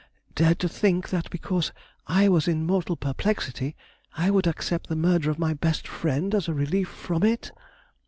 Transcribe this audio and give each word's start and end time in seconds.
dared 0.33 0.57
to 0.57 0.67
think 0.67 1.09
that, 1.09 1.29
because 1.29 1.71
I 2.07 2.27
was 2.27 2.47
in 2.47 2.65
mortal 2.65 2.95
perplexity, 2.95 3.75
I 4.17 4.31
would 4.31 4.47
accept 4.47 4.87
the 4.89 4.95
murder 4.95 5.29
of 5.29 5.37
my 5.37 5.53
best 5.53 5.87
friend 5.87 6.33
as 6.33 6.47
a 6.47 6.55
relief 6.55 6.89
from 6.89 7.21
it!" 7.21 7.51